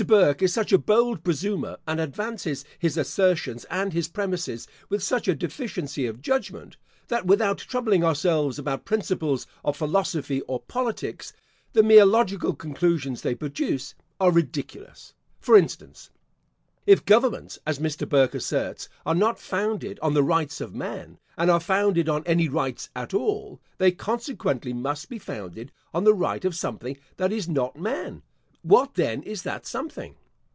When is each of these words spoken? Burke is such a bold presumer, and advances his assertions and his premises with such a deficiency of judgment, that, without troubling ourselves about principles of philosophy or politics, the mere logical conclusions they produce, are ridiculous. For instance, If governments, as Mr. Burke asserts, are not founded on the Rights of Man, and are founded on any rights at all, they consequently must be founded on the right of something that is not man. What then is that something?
Burke 0.01 0.41
is 0.41 0.51
such 0.51 0.73
a 0.73 0.79
bold 0.79 1.23
presumer, 1.23 1.77
and 1.87 2.01
advances 2.01 2.65
his 2.79 2.97
assertions 2.97 3.65
and 3.65 3.93
his 3.93 4.07
premises 4.07 4.67
with 4.89 5.03
such 5.03 5.27
a 5.27 5.35
deficiency 5.35 6.07
of 6.07 6.23
judgment, 6.23 6.75
that, 7.09 7.27
without 7.27 7.59
troubling 7.59 8.03
ourselves 8.03 8.57
about 8.57 8.83
principles 8.83 9.45
of 9.63 9.77
philosophy 9.77 10.41
or 10.47 10.59
politics, 10.61 11.33
the 11.73 11.83
mere 11.83 12.03
logical 12.03 12.55
conclusions 12.55 13.21
they 13.21 13.35
produce, 13.35 13.93
are 14.19 14.31
ridiculous. 14.31 15.13
For 15.39 15.55
instance, 15.55 16.09
If 16.87 17.05
governments, 17.05 17.59
as 17.67 17.77
Mr. 17.77 18.09
Burke 18.09 18.33
asserts, 18.33 18.89
are 19.05 19.13
not 19.13 19.37
founded 19.37 19.99
on 19.99 20.15
the 20.15 20.23
Rights 20.23 20.59
of 20.61 20.73
Man, 20.73 21.19
and 21.37 21.51
are 21.51 21.59
founded 21.59 22.09
on 22.09 22.23
any 22.25 22.49
rights 22.49 22.89
at 22.95 23.13
all, 23.13 23.61
they 23.77 23.91
consequently 23.91 24.73
must 24.73 25.09
be 25.09 25.19
founded 25.19 25.71
on 25.93 26.05
the 26.05 26.15
right 26.15 26.43
of 26.43 26.55
something 26.55 26.97
that 27.17 27.31
is 27.31 27.47
not 27.47 27.77
man. 27.79 28.23
What 28.63 28.93
then 28.93 29.23
is 29.23 29.41
that 29.41 29.65
something? 29.65 30.17